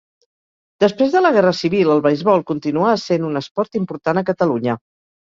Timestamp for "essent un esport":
2.95-3.79